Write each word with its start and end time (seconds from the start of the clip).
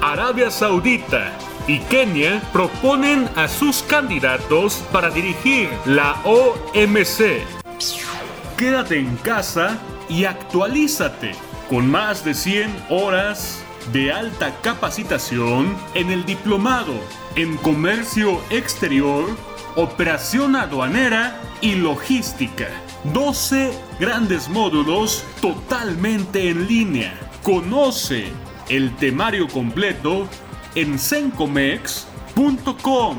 Arabia 0.00 0.50
Saudita 0.50 1.32
y 1.66 1.80
Kenia 1.80 2.40
proponen 2.52 3.28
a 3.34 3.48
sus 3.48 3.82
candidatos 3.82 4.84
para 4.92 5.10
dirigir 5.10 5.68
la 5.84 6.16
OMC. 6.24 7.42
Quédate 8.56 8.98
en 8.98 9.16
casa 9.16 9.76
y 10.08 10.24
actualízate 10.24 11.34
con 11.68 11.90
más 11.90 12.24
de 12.24 12.32
100 12.34 12.72
horas 12.88 13.65
de 13.92 14.12
alta 14.12 14.54
capacitación 14.62 15.76
en 15.94 16.10
el 16.10 16.24
diplomado 16.24 16.94
en 17.36 17.56
comercio 17.58 18.40
exterior, 18.50 19.24
operación 19.76 20.56
aduanera 20.56 21.40
y 21.60 21.74
logística. 21.74 22.68
12 23.12 23.72
grandes 24.00 24.48
módulos 24.48 25.24
totalmente 25.40 26.50
en 26.50 26.66
línea. 26.66 27.14
Conoce 27.42 28.32
el 28.68 28.96
temario 28.96 29.46
completo 29.48 30.26
en 30.74 30.98
sencomex.com. 30.98 33.18